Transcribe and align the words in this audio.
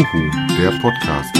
Uhu, 0.00 0.30
der 0.56 0.70
Podcast. 0.80 1.36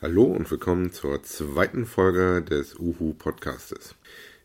Hallo 0.00 0.24
und 0.24 0.50
willkommen 0.50 0.90
zur 0.90 1.22
zweiten 1.22 1.86
Folge 1.86 2.42
des 2.42 2.74
Uhu 2.74 3.14
Podcastes. 3.14 3.94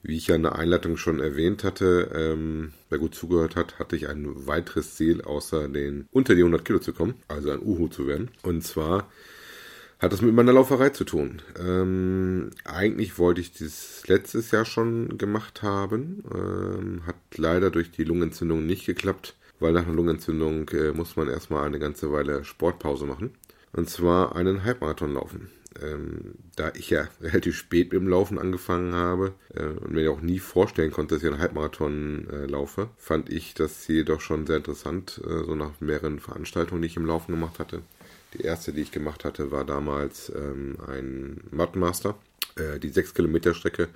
Wie 0.04 0.18
ich 0.18 0.28
ja 0.28 0.36
in 0.36 0.44
der 0.44 0.56
Einleitung 0.56 0.98
schon 0.98 1.20
erwähnt 1.20 1.64
hatte, 1.64 2.12
ähm, 2.14 2.74
wer 2.92 3.00
gut 3.00 3.16
zugehört 3.16 3.56
hat, 3.56 3.80
hatte 3.80 3.96
ich 3.96 4.08
ein 4.08 4.46
weiteres 4.46 4.94
Ziel, 4.94 5.24
außer 5.24 5.68
den 5.68 6.08
unter 6.12 6.36
die 6.36 6.42
100 6.42 6.64
Kilo 6.64 6.78
zu 6.78 6.94
kommen, 6.94 7.16
also 7.28 7.50
ein 7.50 7.64
Uhu 7.64 7.88
zu 7.88 8.06
werden. 8.06 8.30
Und 8.44 8.64
zwar 8.64 9.10
hat 9.98 10.14
das 10.14 10.22
mit 10.22 10.36
meiner 10.36 10.54
Lauferei 10.54 10.92
zu 10.92 11.06
tun. 11.06 11.42
Ähm, 11.60 12.52
eigentlich 12.66 13.18
wollte 13.18 13.42
ich 13.42 13.52
das 13.52 14.04
letztes 14.06 14.52
Jahr 14.52 14.66
schon 14.66 15.18
gemacht 15.18 15.64
haben, 15.64 16.24
ähm, 16.32 17.08
hat 17.08 17.16
leider 17.36 17.72
durch 17.72 17.90
die 17.90 18.04
Lungenentzündung 18.04 18.64
nicht 18.64 18.86
geklappt, 18.86 19.34
weil 19.60 19.74
nach 19.74 19.86
einer 19.86 19.96
Lungenentzündung 19.96 20.70
äh, 20.70 20.92
muss 20.92 21.16
man 21.16 21.30
erstmal 21.30 21.66
eine 21.66 21.80
ganze 21.80 22.12
Weile 22.12 22.44
Sportpause 22.44 23.06
machen. 23.06 23.32
Und 23.74 23.90
zwar 23.90 24.36
einen 24.36 24.64
Halbmarathon 24.64 25.14
laufen. 25.14 25.50
Ähm, 25.82 26.36
da 26.56 26.72
ich 26.74 26.90
ja 26.90 27.08
relativ 27.22 27.56
spät 27.56 27.92
mit 27.92 28.02
dem 28.02 28.08
Laufen 28.08 28.40
angefangen 28.40 28.94
habe 28.94 29.34
äh, 29.54 29.64
und 29.64 29.92
mir 29.92 30.12
auch 30.12 30.22
nie 30.22 30.40
vorstellen 30.40 30.92
konnte, 30.92 31.16
dass 31.16 31.24
ich 31.24 31.30
einen 31.30 31.40
Halbmarathon 31.40 32.28
äh, 32.32 32.46
laufe, 32.46 32.90
fand 32.98 33.30
ich 33.30 33.54
das 33.54 33.82
Ziel 33.82 34.04
doch 34.04 34.22
schon 34.22 34.48
sehr 34.48 34.58
interessant, 34.58 35.22
äh, 35.24 35.44
so 35.46 35.56
nach 35.56 35.80
mehreren 35.80 36.20
Veranstaltungen, 36.20 36.82
die 36.82 36.88
ich 36.88 36.98
im 36.98 37.06
Laufen 37.06 37.34
gemacht 37.34 37.60
hatte. 37.60 37.82
Die 38.34 38.42
erste, 38.42 38.74
die 38.74 38.82
ich 38.82 38.92
gemacht 38.92 39.24
hatte, 39.24 39.52
war 39.52 39.66
damals 39.66 40.32
ähm, 40.36 40.78
ein 40.88 41.42
Mattenmaster. 41.52 42.16
Äh, 42.56 42.80
die 42.80 42.90
6 42.90 43.14
Kilometer 43.14 43.54
Strecke, 43.54 43.90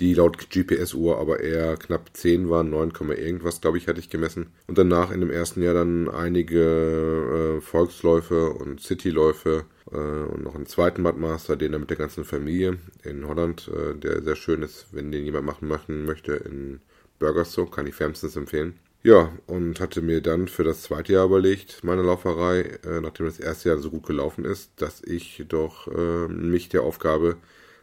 die 0.00 0.14
laut 0.14 0.50
GPS-Uhr 0.50 1.18
aber 1.18 1.40
eher 1.40 1.76
knapp 1.76 2.10
10 2.12 2.50
waren, 2.50 2.70
9, 2.70 2.92
irgendwas, 3.16 3.60
glaube 3.60 3.78
ich, 3.78 3.88
hatte 3.88 4.00
ich 4.00 4.10
gemessen. 4.10 4.48
Und 4.66 4.78
danach 4.78 5.10
in 5.10 5.20
dem 5.20 5.30
ersten 5.30 5.62
Jahr 5.62 5.74
dann 5.74 6.08
einige 6.08 7.58
äh, 7.58 7.60
Volksläufe 7.60 8.50
und 8.50 8.80
Cityläufe 8.80 9.64
äh, 9.90 9.96
und 9.96 10.42
noch 10.42 10.54
einen 10.54 10.66
zweiten 10.66 11.02
Mattenmaster, 11.02 11.56
den 11.56 11.72
er 11.72 11.78
mit 11.78 11.90
der 11.90 11.96
ganzen 11.96 12.24
Familie 12.24 12.78
in 13.04 13.26
Holland, 13.28 13.68
äh, 13.68 13.94
der 13.96 14.22
sehr 14.22 14.36
schön 14.36 14.62
ist, 14.62 14.86
wenn 14.92 15.12
den 15.12 15.24
jemand 15.24 15.46
machen, 15.46 15.68
machen 15.68 16.04
möchte, 16.04 16.32
in 16.32 16.80
Burgerstow, 17.18 17.70
kann 17.70 17.86
ich 17.86 17.98
wärmstens 18.00 18.36
empfehlen. 18.36 18.78
Ja, 19.04 19.32
und 19.48 19.80
hatte 19.80 20.00
mir 20.00 20.20
dann 20.20 20.46
für 20.46 20.62
das 20.62 20.82
zweite 20.82 21.12
Jahr 21.14 21.26
überlegt, 21.26 21.82
meine 21.82 22.02
Lauferei, 22.02 22.60
äh, 22.84 23.00
nachdem 23.00 23.26
das 23.26 23.40
erste 23.40 23.68
Jahr 23.68 23.78
so 23.78 23.90
gut 23.90 24.06
gelaufen 24.06 24.44
ist, 24.44 24.70
dass 24.76 25.02
ich 25.02 25.44
doch 25.48 25.88
äh, 25.88 26.28
mich 26.28 26.68
der 26.68 26.82
Aufgabe 26.84 27.36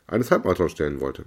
eines 0.07 0.31
Halbmarathons 0.31 0.71
stellen 0.71 1.01
wollte. 1.01 1.25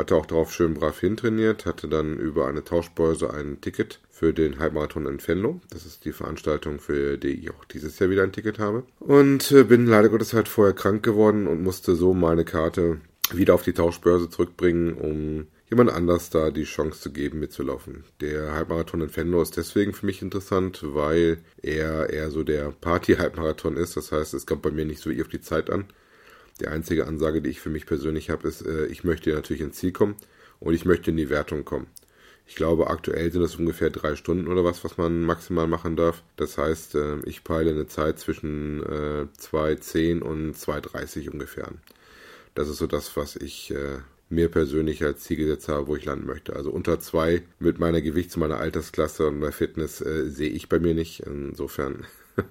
Hatte 0.00 0.16
auch 0.16 0.24
darauf 0.24 0.50
schön 0.50 0.72
brav 0.72 0.98
hintrainiert, 0.98 1.66
hatte 1.66 1.86
dann 1.86 2.18
über 2.18 2.46
eine 2.46 2.64
Tauschbörse 2.64 3.34
ein 3.34 3.60
Ticket 3.60 4.00
für 4.08 4.32
den 4.32 4.58
Halbmarathon 4.58 5.04
in 5.04 5.18
Venlo. 5.20 5.60
Das 5.68 5.84
ist 5.84 6.06
die 6.06 6.12
Veranstaltung, 6.12 6.80
für 6.80 7.18
die 7.18 7.28
ich 7.28 7.50
auch 7.50 7.66
dieses 7.66 7.98
Jahr 7.98 8.08
wieder 8.08 8.22
ein 8.22 8.32
Ticket 8.32 8.58
habe. 8.58 8.84
Und 8.98 9.52
äh, 9.52 9.62
bin 9.62 9.84
leider 9.84 10.08
Gottes 10.08 10.32
halt 10.32 10.48
vorher 10.48 10.72
krank 10.72 11.02
geworden 11.02 11.46
und 11.46 11.62
musste 11.62 11.96
so 11.96 12.14
meine 12.14 12.46
Karte 12.46 13.02
wieder 13.30 13.52
auf 13.52 13.62
die 13.62 13.74
Tauschbörse 13.74 14.30
zurückbringen, 14.30 14.94
um 14.94 15.48
jemand 15.68 15.90
anders 15.90 16.30
da 16.30 16.50
die 16.50 16.64
Chance 16.64 16.98
zu 16.98 17.12
geben, 17.12 17.38
mitzulaufen. 17.38 18.04
Der 18.22 18.52
Halbmarathon 18.52 19.02
in 19.02 19.10
Fenlo 19.10 19.42
ist 19.42 19.58
deswegen 19.58 19.92
für 19.92 20.06
mich 20.06 20.22
interessant, 20.22 20.80
weil 20.82 21.42
er 21.60 22.08
eher 22.08 22.30
so 22.30 22.42
der 22.42 22.70
Party-Halbmarathon 22.70 23.76
ist. 23.76 23.98
Das 23.98 24.12
heißt, 24.12 24.32
es 24.32 24.46
kommt 24.46 24.62
bei 24.62 24.70
mir 24.70 24.86
nicht 24.86 25.02
so 25.02 25.10
auf 25.10 25.28
die 25.28 25.42
Zeit 25.42 25.68
an. 25.68 25.84
Die 26.60 26.68
einzige 26.68 27.06
Ansage, 27.06 27.42
die 27.42 27.50
ich 27.50 27.60
für 27.60 27.70
mich 27.70 27.86
persönlich 27.86 28.30
habe, 28.30 28.46
ist, 28.48 28.66
äh, 28.66 28.86
ich 28.86 29.04
möchte 29.04 29.30
natürlich 29.32 29.62
ins 29.62 29.76
Ziel 29.76 29.92
kommen 29.92 30.16
und 30.60 30.74
ich 30.74 30.84
möchte 30.84 31.10
in 31.10 31.16
die 31.16 31.30
Wertung 31.30 31.64
kommen. 31.64 31.86
Ich 32.46 32.56
glaube, 32.56 32.88
aktuell 32.88 33.30
sind 33.30 33.42
es 33.42 33.56
ungefähr 33.56 33.90
drei 33.90 34.16
Stunden 34.16 34.48
oder 34.48 34.64
was, 34.64 34.82
was 34.84 34.96
man 34.96 35.22
maximal 35.22 35.68
machen 35.68 35.96
darf. 35.96 36.22
Das 36.36 36.58
heißt, 36.58 36.96
äh, 36.96 37.20
ich 37.24 37.44
peile 37.44 37.70
eine 37.70 37.86
Zeit 37.86 38.18
zwischen 38.18 38.82
äh, 38.82 39.26
2,10 39.40 40.20
und 40.20 40.54
2,30 40.56 41.30
ungefähr 41.30 41.68
an. 41.68 41.78
Das 42.54 42.68
ist 42.68 42.78
so 42.78 42.86
das, 42.86 43.16
was 43.16 43.36
ich 43.36 43.70
äh, 43.70 43.98
mir 44.28 44.48
persönlich 44.48 45.04
als 45.04 45.20
Ziel 45.22 45.36
gesetzt 45.36 45.68
habe, 45.68 45.86
wo 45.86 45.96
ich 45.96 46.04
landen 46.04 46.26
möchte. 46.26 46.56
Also 46.56 46.70
unter 46.70 46.98
zwei 47.00 47.42
mit 47.58 47.78
meiner 47.78 48.00
Gewichts-, 48.00 48.36
meiner 48.36 48.58
Altersklasse 48.58 49.28
und 49.28 49.38
meiner 49.38 49.52
Fitness 49.52 50.00
äh, 50.00 50.28
sehe 50.28 50.50
ich 50.50 50.68
bei 50.68 50.78
mir 50.78 50.94
nicht. 50.94 51.20
Insofern 51.20 52.06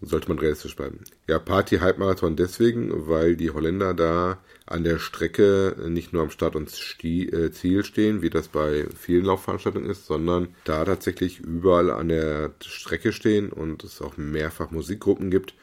sollte 0.00 0.28
man 0.28 0.38
realistisch 0.38 0.76
bleiben. 0.76 1.00
Ja, 1.28 1.38
Party-Halbmarathon 1.38 2.36
deswegen, 2.36 3.08
weil 3.08 3.36
die 3.36 3.50
Holländer 3.50 3.94
da 3.94 4.38
an 4.66 4.84
der 4.84 4.98
Strecke 4.98 5.76
nicht 5.88 6.12
nur 6.12 6.22
am 6.22 6.30
Start 6.30 6.56
und 6.56 6.68
äh, 7.04 7.50
Ziel 7.50 7.84
stehen, 7.84 8.22
wie 8.22 8.30
das 8.30 8.48
bei 8.48 8.86
vielen 8.96 9.24
Laufveranstaltungen 9.26 9.90
ist, 9.90 10.06
sondern 10.06 10.48
da 10.64 10.84
tatsächlich 10.84 11.40
überall 11.40 11.90
an 11.90 12.08
der 12.08 12.52
Strecke 12.64 13.12
stehen 13.12 13.50
und 13.50 13.84
es 13.84 14.00
auch 14.00 14.16
mehrfach 14.16 14.70
Musikgruppen 14.70 15.30
gibt 15.30 15.54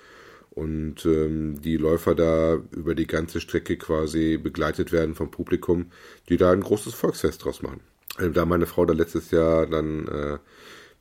und 0.51 1.05
ähm, 1.05 1.61
die 1.61 1.77
Läufer 1.77 2.15
da 2.15 2.59
über 2.71 2.95
die 2.95 3.05
ganze 3.05 3.39
Strecke 3.39 3.77
quasi 3.77 4.37
begleitet 4.37 4.91
werden 4.91 5.15
vom 5.15 5.29
Publikum, 5.29 5.91
die 6.29 6.37
da 6.37 6.51
ein 6.51 6.61
großes 6.61 6.95
Volksfest 6.95 7.45
draus 7.45 7.61
machen. 7.61 7.81
Also 8.17 8.31
da 8.31 8.45
meine 8.45 8.65
Frau 8.65 8.85
da 8.85 8.93
letztes 8.93 9.29
Jahr 9.29 9.67
dann 9.67 10.07
äh, 10.07 10.37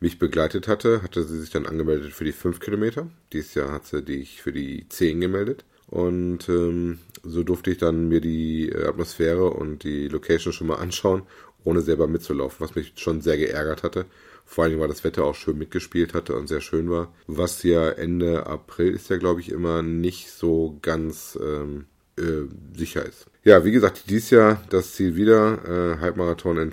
mich 0.01 0.19
begleitet 0.19 0.69
hatte, 0.69 1.03
hatte 1.03 1.25
sie 1.25 1.41
sich 1.41 1.51
dann 1.51 1.67
angemeldet 1.67 2.13
für 2.13 2.25
die 2.25 2.33
5 2.33 2.61
Kilometer. 2.61 3.09
Dieses 3.33 3.55
Jahr 3.55 3.73
hat 3.73 3.87
sie 3.87 4.03
dich 4.03 4.43
für 4.43 4.53
die 4.53 4.89
10 4.89 5.21
gemeldet. 5.21 5.65
Und 5.89 6.49
ähm, 6.49 6.99
so 7.23 7.43
durfte 7.43 7.71
ich 7.71 7.79
dann 7.79 8.09
mir 8.09 8.21
die 8.21 8.69
äh, 8.69 8.87
Atmosphäre 8.87 9.51
und 9.51 9.85
die 9.85 10.09
Location 10.09 10.53
schon 10.53 10.67
mal 10.67 10.77
anschauen, 10.77 11.23
ohne 11.65 11.81
selber 11.81 12.09
mitzulaufen, 12.09 12.65
was 12.67 12.75
mich 12.75 12.93
schon 12.97 13.21
sehr 13.21 13.39
geärgert 13.39 13.83
hatte, 13.83 14.07
vor 14.45 14.65
allem, 14.65 14.79
weil 14.79 14.89
das 14.89 15.05
Wetter 15.05 15.25
auch 15.25 15.35
schön 15.35 15.59
mitgespielt 15.59 16.15
hatte 16.15 16.37
und 16.37 16.49
sehr 16.49 16.61
schön 16.61 16.91
war. 16.91 17.13
Was 17.27 17.63
ja 17.63 17.91
Ende 17.91 18.47
April 18.47 18.95
ist 18.95 19.11
ja, 19.11 19.17
glaube 19.17 19.41
ich, 19.41 19.51
immer 19.51 19.83
nicht 19.83 20.31
so 20.31 20.79
ganz 20.83 21.39
ähm, 21.43 21.87
äh, 22.17 22.47
sicher 22.77 23.05
ist. 23.05 23.27
Ja, 23.45 23.65
wie 23.65 23.73
gesagt, 23.73 24.09
dieses 24.09 24.31
Jahr 24.31 24.63
das 24.71 24.95
Ziel 24.95 25.17
wieder, 25.17 25.97
äh, 25.97 26.01
Halbmarathon 26.01 26.59
in. 26.59 26.71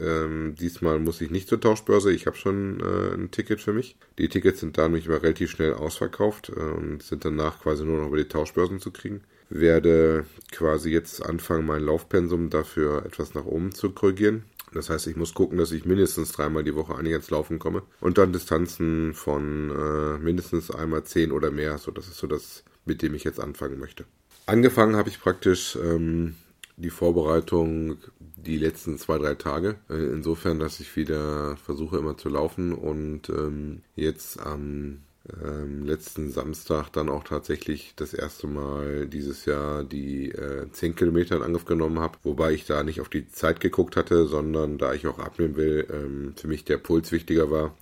Ähm, 0.00 0.54
diesmal 0.54 0.98
muss 1.00 1.20
ich 1.20 1.30
nicht 1.30 1.48
zur 1.48 1.60
Tauschbörse, 1.60 2.12
ich 2.12 2.26
habe 2.26 2.36
schon 2.36 2.80
äh, 2.80 3.14
ein 3.14 3.30
Ticket 3.30 3.60
für 3.60 3.72
mich. 3.72 3.96
Die 4.18 4.28
Tickets 4.28 4.60
sind 4.60 4.78
da 4.78 4.82
nämlich 4.82 5.06
immer 5.06 5.22
relativ 5.22 5.50
schnell 5.50 5.74
ausverkauft 5.74 6.50
äh, 6.50 6.60
und 6.60 7.02
sind 7.02 7.24
danach 7.24 7.60
quasi 7.60 7.84
nur 7.84 7.98
noch 7.98 8.08
über 8.08 8.16
die 8.16 8.28
Tauschbörsen 8.28 8.80
zu 8.80 8.90
kriegen. 8.92 9.22
Werde 9.50 10.26
quasi 10.52 10.90
jetzt 10.90 11.24
anfangen, 11.24 11.66
mein 11.66 11.82
Laufpensum 11.82 12.50
dafür 12.50 13.04
etwas 13.04 13.34
nach 13.34 13.44
oben 13.44 13.72
zu 13.72 13.90
korrigieren. 13.90 14.44
Das 14.72 14.90
heißt, 14.90 15.06
ich 15.06 15.16
muss 15.16 15.34
gucken, 15.34 15.58
dass 15.58 15.72
ich 15.72 15.84
mindestens 15.86 16.32
dreimal 16.32 16.62
die 16.62 16.74
Woche 16.74 16.94
eigentlich 16.94 17.14
ans 17.14 17.30
Laufen 17.30 17.58
komme. 17.58 17.82
Und 18.00 18.18
dann 18.18 18.32
Distanzen 18.32 19.14
von 19.14 19.70
äh, 19.70 20.18
mindestens 20.18 20.70
einmal 20.70 21.04
zehn 21.04 21.32
oder 21.32 21.50
mehr. 21.50 21.78
So, 21.78 21.90
das 21.90 22.06
ist 22.06 22.18
so 22.18 22.26
das, 22.26 22.64
mit 22.84 23.02
dem 23.02 23.14
ich 23.14 23.24
jetzt 23.24 23.40
anfangen 23.40 23.78
möchte. 23.78 24.04
Angefangen 24.46 24.96
habe 24.96 25.08
ich 25.08 25.20
praktisch 25.20 25.76
ähm, 25.76 26.36
die 26.78 26.90
Vorbereitung 26.90 27.98
die 28.20 28.56
letzten 28.56 28.98
zwei, 28.98 29.18
drei 29.18 29.34
Tage. 29.34 29.76
Äh, 29.90 29.94
insofern, 29.94 30.58
dass 30.58 30.80
ich 30.80 30.96
wieder 30.96 31.56
versuche 31.56 31.98
immer 31.98 32.16
zu 32.16 32.28
laufen 32.28 32.72
und 32.72 33.28
ähm, 33.28 33.82
jetzt 33.96 34.40
am 34.40 34.98
ähm, 35.42 35.84
letzten 35.84 36.30
Samstag 36.30 36.90
dann 36.90 37.08
auch 37.08 37.24
tatsächlich 37.24 37.92
das 37.96 38.14
erste 38.14 38.46
Mal 38.46 39.06
dieses 39.06 39.44
Jahr 39.44 39.84
die 39.84 40.30
äh, 40.30 40.70
10 40.70 40.94
Kilometer 40.94 41.36
in 41.36 41.42
Angriff 41.42 41.64
genommen 41.64 41.98
habe, 41.98 42.18
wobei 42.22 42.52
ich 42.52 42.64
da 42.64 42.82
nicht 42.82 43.00
auf 43.00 43.08
die 43.08 43.28
Zeit 43.28 43.60
geguckt 43.60 43.96
hatte, 43.96 44.26
sondern 44.26 44.78
da 44.78 44.94
ich 44.94 45.06
auch 45.06 45.18
abnehmen 45.18 45.56
will, 45.56 45.86
ähm, 45.92 46.34
für 46.36 46.48
mich 46.48 46.64
der 46.64 46.78
Puls 46.78 47.12
wichtiger 47.12 47.50
war. 47.50 47.74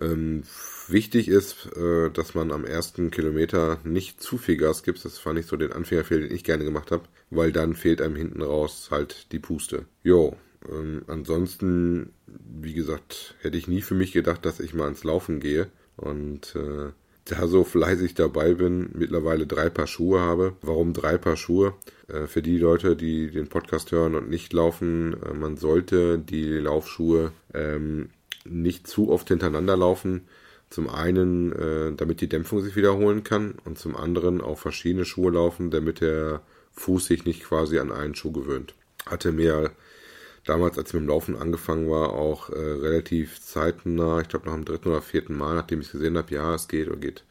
Ähm, 0.00 0.42
wichtig 0.88 1.28
ist, 1.28 1.68
äh, 1.76 2.10
dass 2.10 2.34
man 2.34 2.52
am 2.52 2.64
ersten 2.64 3.10
Kilometer 3.10 3.78
nicht 3.84 4.20
zu 4.20 4.38
viel 4.38 4.56
Gas 4.56 4.82
gibt. 4.82 5.04
Das 5.04 5.18
fand 5.18 5.38
ich 5.38 5.46
so 5.46 5.56
den 5.56 5.72
Anfängerfehler, 5.72 6.26
den 6.26 6.34
ich 6.34 6.44
gerne 6.44 6.64
gemacht 6.64 6.90
habe, 6.90 7.04
weil 7.30 7.52
dann 7.52 7.74
fehlt 7.74 8.00
einem 8.02 8.16
hinten 8.16 8.42
raus 8.42 8.88
halt 8.90 9.32
die 9.32 9.38
Puste. 9.38 9.86
Jo, 10.02 10.36
ähm, 10.68 11.02
ansonsten, 11.06 12.12
wie 12.26 12.74
gesagt, 12.74 13.36
hätte 13.40 13.58
ich 13.58 13.68
nie 13.68 13.82
für 13.82 13.94
mich 13.94 14.12
gedacht, 14.12 14.44
dass 14.44 14.60
ich 14.60 14.74
mal 14.74 14.84
ans 14.84 15.04
Laufen 15.04 15.40
gehe. 15.40 15.68
Und 15.96 16.56
äh, 16.56 16.90
da 17.26 17.46
so 17.46 17.64
fleißig 17.64 18.14
dabei 18.14 18.54
bin, 18.54 18.90
mittlerweile 18.92 19.46
drei 19.46 19.70
Paar 19.70 19.86
Schuhe 19.86 20.20
habe. 20.20 20.56
Warum 20.60 20.92
drei 20.92 21.16
Paar 21.18 21.36
Schuhe? 21.36 21.74
Äh, 22.08 22.26
für 22.26 22.42
die 22.42 22.58
Leute, 22.58 22.96
die 22.96 23.30
den 23.30 23.48
Podcast 23.48 23.92
hören 23.92 24.14
und 24.14 24.28
nicht 24.28 24.52
laufen, 24.52 25.16
äh, 25.22 25.32
man 25.32 25.56
sollte 25.56 26.18
die 26.18 26.48
Laufschuhe 26.48 27.32
ähm, 27.54 28.10
nicht 28.44 28.86
zu 28.86 29.10
oft 29.10 29.28
hintereinander 29.28 29.76
laufen. 29.76 30.22
Zum 30.70 30.88
einen, 30.88 31.52
äh, 31.52 31.92
damit 31.96 32.20
die 32.20 32.28
Dämpfung 32.28 32.60
sich 32.60 32.76
wiederholen 32.76 33.22
kann 33.24 33.54
und 33.64 33.78
zum 33.78 33.96
anderen 33.96 34.40
auch 34.40 34.58
verschiedene 34.58 35.04
Schuhe 35.04 35.32
laufen, 35.32 35.70
damit 35.70 36.00
der 36.00 36.42
Fuß 36.72 37.06
sich 37.06 37.24
nicht 37.24 37.44
quasi 37.44 37.78
an 37.78 37.92
einen 37.92 38.14
Schuh 38.14 38.32
gewöhnt. 38.32 38.74
Hatte 39.06 39.32
mir 39.32 39.70
damals, 40.44 40.76
als 40.78 40.88
ich 40.88 40.94
mit 40.94 41.04
dem 41.04 41.08
Laufen 41.08 41.36
angefangen 41.36 41.88
war, 41.88 42.10
auch 42.10 42.50
äh, 42.50 42.54
relativ 42.54 43.40
zeitnah, 43.40 44.20
ich 44.20 44.28
glaube 44.28 44.46
nach 44.46 44.54
dem 44.54 44.64
dritten 44.64 44.88
oder 44.88 45.02
vierten 45.02 45.36
Mal, 45.36 45.54
nachdem 45.54 45.80
ich 45.80 45.86
es 45.86 45.92
gesehen 45.92 46.18
habe, 46.18 46.34
ja, 46.34 46.54
es 46.54 46.68
geht 46.68 46.88
oder 46.88 46.96
geht 46.96 47.24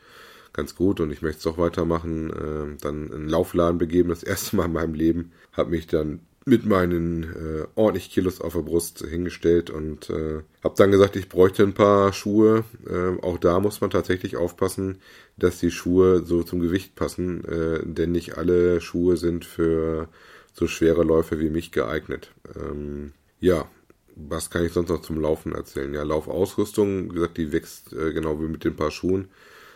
ganz 0.54 0.76
gut 0.76 1.00
und 1.00 1.12
ich 1.12 1.22
möchte 1.22 1.40
es 1.40 1.48
auch 1.48 1.58
weitermachen, 1.58 2.30
äh, 2.30 2.78
dann 2.82 3.12
einen 3.12 3.28
Laufladen 3.28 3.78
begeben, 3.78 4.10
das 4.10 4.24
erste 4.24 4.56
Mal 4.56 4.66
in 4.66 4.74
meinem 4.74 4.94
Leben, 4.94 5.32
habe 5.52 5.72
mich 5.72 5.88
dann 5.88 6.22
mit 6.46 6.66
meinen 6.66 7.24
äh, 7.24 7.66
ordentlich 7.76 8.12
Kilos 8.12 8.42
auf 8.42 8.54
der 8.54 8.62
Brust 8.62 9.00
hingestellt 9.00 9.70
und 9.70 10.10
äh, 10.10 10.42
habe 10.64 10.76
dann 10.76 10.92
gesagt, 10.92 11.16
ich 11.16 11.30
bräuchte 11.30 11.64
ein 11.64 11.74
paar 11.74 12.12
Schuhe. 12.12 12.66
Äh, 12.86 13.22
auch 13.22 13.38
da 13.38 13.60
muss 13.60 13.80
man 13.82 13.90
tatsächlich 13.90 14.36
aufpassen, 14.36 15.00
dass 15.38 15.60
die 15.60 15.72
Schuhe 15.72 16.24
so 16.26 16.44
zum 16.44 16.60
Gewicht 16.60 16.96
passen, 16.96 17.46
äh, 17.46 17.80
denn 17.86 18.12
nicht 18.12 18.38
alle 18.38 18.82
Schuhe 18.82 19.16
sind 19.16 19.46
für 19.46 20.10
so 20.54 20.68
schwere 20.68 21.04
Läufe 21.04 21.40
wie 21.40 21.50
mich 21.50 21.72
geeignet. 21.72 22.32
Ähm, 22.56 23.14
ja, 23.40 23.68
was 24.16 24.50
kann 24.50 24.66
ich 24.66 24.74
sonst 24.74 24.90
noch 24.90 25.02
zum 25.02 25.20
Laufen 25.20 25.54
erzählen? 25.54 25.94
Ja, 25.94 26.04
Laufausrüstung, 26.04 27.12
wie 27.12 27.16
gesagt, 27.16 27.38
die 27.38 27.52
wächst 27.52 27.94
äh, 27.94 28.14
genau 28.14 28.40
wie 28.42 28.48
mit 28.48 28.64
den 28.64 28.76
paar 28.76 28.92
Schuhen. 28.92 29.30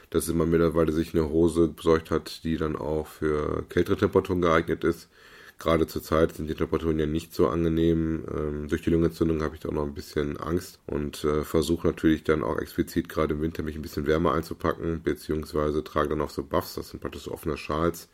Dass 0.09 0.27
man 0.33 0.49
mittlerweile 0.49 0.93
sich 0.93 1.13
eine 1.13 1.29
Hose 1.29 1.67
besorgt 1.67 2.11
hat, 2.11 2.45
die 2.45 2.55
dann 2.55 2.77
auch 2.77 3.07
für 3.07 3.63
kältere 3.67 3.97
Temperaturen 3.97 4.41
geeignet 4.41 4.85
ist. 4.85 5.09
Gerade 5.59 5.87
zur 5.87 6.03
Zeit 6.03 6.35
sind 6.35 6.47
die 6.47 6.55
Temperaturen 6.55 6.99
ja 6.99 7.07
nicht 7.07 7.33
so 7.33 7.47
angenehm. 7.47 8.23
Ähm, 8.31 8.67
durch 8.67 8.83
die 8.83 8.91
Lungenentzündung 8.91 9.41
habe 9.41 9.55
ich 9.55 9.61
da 9.61 9.69
auch 9.69 9.73
noch 9.73 9.85
ein 9.85 9.95
bisschen 9.95 10.37
Angst 10.37 10.79
und 10.85 11.23
äh, 11.23 11.43
versuche 11.43 11.87
natürlich 11.87 12.23
dann 12.23 12.43
auch 12.43 12.59
explizit 12.59 13.09
gerade 13.09 13.33
im 13.33 13.41
Winter 13.41 13.63
mich 13.63 13.75
ein 13.75 13.81
bisschen 13.81 14.05
wärmer 14.05 14.33
einzupacken, 14.33 15.01
beziehungsweise 15.03 15.83
trage 15.83 16.09
dann 16.09 16.21
auch 16.21 16.29
so 16.29 16.43
Buffs, 16.43 16.75
das 16.75 16.89
sind 16.89 16.99
praktisch 16.99 17.23
so 17.23 17.31
offene 17.31 17.57
Schals, 17.57 18.07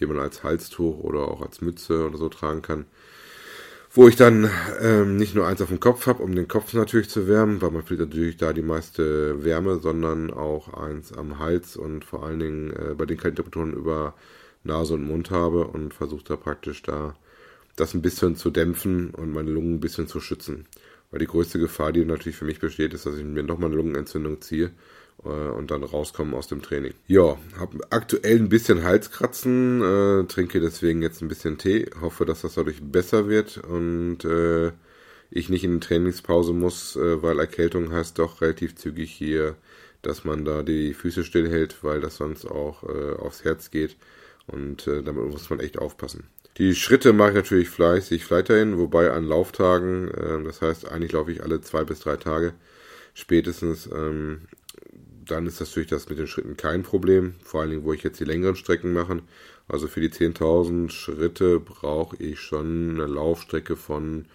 die 0.00 0.06
man 0.06 0.18
als 0.18 0.42
Halstuch 0.42 0.98
oder 1.00 1.28
auch 1.28 1.42
als 1.42 1.60
Mütze 1.60 2.06
oder 2.06 2.16
so 2.16 2.28
tragen 2.28 2.62
kann 2.62 2.86
wo 3.96 4.08
ich 4.08 4.16
dann 4.16 4.50
ähm, 4.82 5.16
nicht 5.16 5.34
nur 5.34 5.46
eins 5.46 5.62
auf 5.62 5.70
dem 5.70 5.80
Kopf 5.80 6.06
habe, 6.06 6.22
um 6.22 6.34
den 6.34 6.48
Kopf 6.48 6.74
natürlich 6.74 7.08
zu 7.08 7.26
wärmen, 7.26 7.62
weil 7.62 7.70
man 7.70 7.82
fühlt 7.82 8.00
natürlich 8.00 8.36
da 8.36 8.52
die 8.52 8.62
meiste 8.62 9.42
Wärme, 9.42 9.78
sondern 9.78 10.30
auch 10.30 10.74
eins 10.74 11.14
am 11.14 11.38
Hals 11.38 11.76
und 11.76 12.04
vor 12.04 12.24
allen 12.24 12.40
Dingen 12.40 12.72
äh, 12.72 12.94
bei 12.94 13.06
den 13.06 13.16
kalten 13.16 13.36
Temperaturen 13.36 13.72
über 13.72 14.14
Nase 14.66 14.94
und 14.94 15.06
Mund 15.06 15.30
habe 15.30 15.66
und 15.66 15.94
versuche 15.94 16.24
da 16.24 16.36
praktisch 16.36 16.82
da 16.82 17.14
das 17.76 17.94
ein 17.94 18.02
bisschen 18.02 18.36
zu 18.36 18.50
dämpfen 18.50 19.10
und 19.10 19.32
meine 19.32 19.50
Lungen 19.50 19.74
ein 19.74 19.80
bisschen 19.80 20.08
zu 20.08 20.20
schützen. 20.20 20.66
Weil 21.10 21.20
die 21.20 21.26
größte 21.26 21.58
Gefahr, 21.58 21.92
die 21.92 22.04
natürlich 22.04 22.36
für 22.36 22.44
mich 22.44 22.58
besteht, 22.58 22.94
ist, 22.94 23.06
dass 23.06 23.16
ich 23.16 23.24
mir 23.24 23.42
nochmal 23.42 23.68
eine 23.68 23.76
Lungenentzündung 23.76 24.40
ziehe 24.40 24.72
äh, 25.24 25.28
und 25.28 25.70
dann 25.70 25.84
rauskommen 25.84 26.34
aus 26.34 26.48
dem 26.48 26.62
Training. 26.62 26.94
Ja, 27.06 27.38
habe 27.58 27.78
aktuell 27.90 28.36
ein 28.38 28.48
bisschen 28.48 28.82
Halskratzen, 28.82 29.82
äh, 29.82 30.24
trinke 30.24 30.60
deswegen 30.60 31.02
jetzt 31.02 31.22
ein 31.22 31.28
bisschen 31.28 31.58
Tee, 31.58 31.88
hoffe, 32.00 32.24
dass 32.24 32.42
das 32.42 32.54
dadurch 32.54 32.82
besser 32.82 33.28
wird 33.28 33.58
und 33.58 34.24
äh, 34.24 34.72
ich 35.30 35.48
nicht 35.48 35.64
in 35.64 35.80
die 35.80 35.86
Trainingspause 35.86 36.52
muss, 36.52 36.96
äh, 36.96 37.22
weil 37.22 37.38
Erkältung 37.38 37.92
heißt 37.92 38.18
doch 38.18 38.40
relativ 38.40 38.74
zügig 38.74 39.12
hier, 39.12 39.54
dass 40.02 40.24
man 40.24 40.44
da 40.44 40.62
die 40.62 40.94
Füße 40.94 41.24
stillhält, 41.24 41.82
weil 41.82 42.00
das 42.00 42.16
sonst 42.16 42.46
auch 42.46 42.84
äh, 42.84 43.14
aufs 43.14 43.44
Herz 43.44 43.70
geht 43.70 43.96
und 44.46 44.86
äh, 44.86 45.02
damit 45.02 45.24
muss 45.30 45.50
man 45.50 45.60
echt 45.60 45.78
aufpassen. 45.78 46.24
Die 46.58 46.74
Schritte 46.74 47.12
mache 47.12 47.30
ich 47.30 47.34
natürlich 47.34 47.68
fleißig 47.68 48.30
weiterhin, 48.30 48.78
wobei 48.78 49.10
an 49.10 49.24
Lauftagen, 49.24 50.08
äh, 50.08 50.42
das 50.44 50.62
heißt 50.62 50.90
eigentlich 50.90 51.12
laufe 51.12 51.32
ich 51.32 51.42
alle 51.42 51.60
zwei 51.60 51.84
bis 51.84 52.00
drei 52.00 52.16
Tage 52.16 52.54
spätestens, 53.14 53.88
ähm, 53.92 54.42
dann 55.26 55.46
ist 55.46 55.58
natürlich 55.60 55.88
das 55.88 56.08
mit 56.08 56.18
den 56.18 56.26
Schritten 56.26 56.56
kein 56.56 56.82
Problem. 56.82 57.34
Vor 57.42 57.60
allen 57.60 57.70
Dingen, 57.70 57.84
wo 57.84 57.92
ich 57.92 58.02
jetzt 58.02 58.20
die 58.20 58.24
längeren 58.24 58.56
Strecken 58.56 58.92
mache. 58.92 59.22
Also 59.68 59.88
für 59.88 60.00
die 60.00 60.10
10.000 60.10 60.90
Schritte 60.90 61.58
brauche 61.58 62.16
ich 62.16 62.38
schon 62.38 62.90
eine 62.90 63.06
Laufstrecke 63.06 63.76
von 63.76 64.26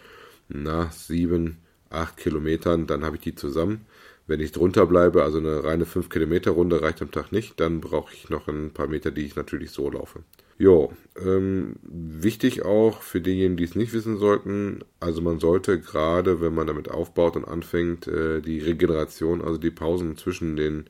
na, 0.49 0.91
7, 0.91 1.57
8 1.89 2.17
Kilometern. 2.17 2.87
Dann 2.87 3.05
habe 3.05 3.15
ich 3.15 3.21
die 3.21 3.35
zusammen. 3.35 3.85
Wenn 4.27 4.39
ich 4.39 4.51
drunter 4.51 4.85
bleibe, 4.85 5.23
also 5.23 5.39
eine 5.39 5.63
reine 5.63 5.85
5 5.85 6.09
Kilometer 6.09 6.51
Runde 6.51 6.81
reicht 6.81 7.01
am 7.01 7.12
Tag 7.12 7.31
nicht, 7.31 7.59
dann 7.59 7.81
brauche 7.81 8.13
ich 8.13 8.29
noch 8.29 8.47
ein 8.47 8.71
paar 8.71 8.88
Meter, 8.88 9.12
die 9.12 9.25
ich 9.25 9.35
natürlich 9.35 9.71
so 9.71 9.89
laufe. 9.89 10.23
Jo, 10.57 10.94
ähm, 11.19 11.77
wichtig 11.81 12.63
auch 12.63 13.01
für 13.01 13.19
diejenigen, 13.19 13.57
die 13.57 13.63
es 13.63 13.73
nicht 13.73 13.94
wissen 13.94 14.18
sollten, 14.18 14.83
also 15.00 15.19
man 15.21 15.39
sollte 15.39 15.79
gerade, 15.79 16.39
wenn 16.39 16.53
man 16.53 16.68
damit 16.68 16.89
aufbaut 16.91 17.35
und 17.35 17.45
anfängt, 17.45 18.07
äh, 18.07 18.41
die 18.41 18.59
Regeneration, 18.59 19.41
also 19.41 19.57
die 19.57 19.71
Pausen 19.71 20.18
zwischen 20.18 20.56
den 20.56 20.85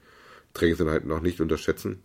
Trainingseinheiten 0.54 1.08
noch 1.08 1.22
nicht 1.22 1.40
unterschätzen, 1.40 2.04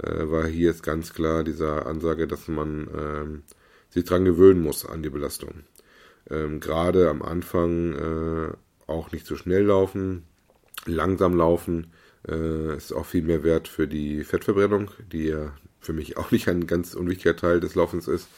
äh, 0.00 0.08
weil 0.26 0.46
hier 0.46 0.70
ist 0.70 0.84
ganz 0.84 1.12
klar 1.12 1.42
diese 1.42 1.86
Ansage, 1.86 2.28
dass 2.28 2.46
man 2.46 2.88
ähm, 2.96 3.42
sich 3.90 4.04
dran 4.04 4.24
gewöhnen 4.24 4.62
muss 4.62 4.86
an 4.86 5.02
die 5.02 5.10
Belastung. 5.10 5.64
Ähm, 6.30 6.60
gerade 6.60 7.10
am 7.10 7.22
Anfang 7.22 7.94
äh, 7.94 8.52
auch 8.86 9.10
nicht 9.10 9.26
zu 9.26 9.34
so 9.34 9.42
schnell 9.42 9.64
laufen, 9.64 10.24
langsam 10.88 11.36
laufen, 11.36 11.92
äh, 12.26 12.76
ist 12.76 12.92
auch 12.92 13.06
viel 13.06 13.22
mehr 13.22 13.44
wert 13.44 13.68
für 13.68 13.86
die 13.86 14.24
Fettverbrennung, 14.24 14.90
die 15.12 15.28
ja 15.28 15.52
für 15.80 15.92
mich 15.92 16.16
auch 16.18 16.30
nicht 16.30 16.48
ein 16.48 16.66
ganz 16.66 16.94
unwichtiger 16.94 17.36
Teil 17.36 17.60
des 17.60 17.74
Laufens 17.74 18.08
ist. 18.08 18.28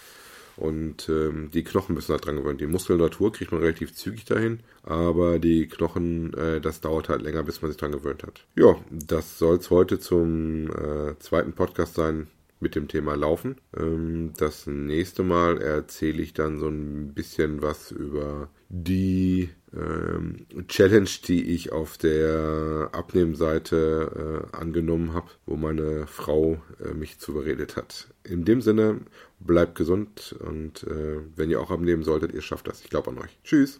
Und 0.57 1.09
ähm, 1.09 1.51
die 1.55 1.65
Knochen 1.65 1.95
müssen 1.95 2.13
halt 2.13 2.27
dran 2.27 2.37
gewöhnt. 2.37 2.61
Die 2.61 2.67
Muskulatur 2.67 3.33
kriegt 3.33 3.51
man 3.51 3.63
relativ 3.63 3.95
zügig 3.95 4.27
dahin, 4.27 4.61
aber 4.83 5.39
die 5.39 5.67
Knochen, 5.69 6.35
äh, 6.35 6.61
das 6.61 6.83
dauert 6.83 7.09
halt 7.09 7.23
länger, 7.23 7.45
bis 7.45 7.63
man 7.63 7.71
sich 7.71 7.81
dran 7.81 7.93
gewöhnt 7.93 8.25
hat. 8.25 8.45
Ja, 8.57 8.77
das 8.91 9.39
soll 9.39 9.57
es 9.57 9.71
heute 9.71 9.99
zum 9.99 10.71
äh, 10.71 11.19
zweiten 11.19 11.55
Podcast 11.55 11.95
sein 11.95 12.27
mit 12.61 12.75
dem 12.75 12.89
Thema 12.89 13.15
Laufen. 13.15 13.57
Ähm, 13.75 14.33
das 14.37 14.67
nächste 14.67 15.23
Mal 15.23 15.63
erzähle 15.63 16.23
ich 16.23 16.35
dann 16.35 16.59
so 16.59 16.69
ein 16.69 17.15
bisschen 17.15 17.63
was 17.63 17.91
über 17.91 18.51
die 18.69 19.49
ähm, 19.81 20.47
Challenge, 20.69 21.09
die 21.27 21.55
ich 21.55 21.73
auf 21.73 21.97
der 21.97 22.91
Abnehmseite 22.93 24.49
äh, 24.53 24.57
angenommen 24.57 25.15
habe, 25.15 25.29
wo 25.47 25.57
meine 25.57 26.07
Frau 26.07 26.61
äh, 26.85 26.95
mich 26.95 27.19
zuberedet 27.19 27.77
hat. 27.77 28.09
In 28.25 28.45
dem 28.45 28.61
Sinne, 28.61 29.01
bleibt 29.39 29.75
gesund 29.75 30.35
und 30.41 30.83
äh, 30.85 31.19
wenn 31.37 31.51
ihr 31.51 31.61
auch 31.61 31.71
abnehmen 31.71 32.03
solltet, 32.03 32.33
ihr 32.33 32.43
schafft 32.43 32.69
das. 32.69 32.83
Ich 32.83 32.91
glaube 32.91 33.11
an 33.11 33.19
euch. 33.19 33.39
Tschüss. 33.45 33.79